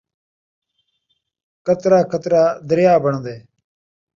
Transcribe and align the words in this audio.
قطرہ 1.65 1.99
قطرہ 2.11 2.43
دریا 2.69 2.93
بݨدے 3.03 3.35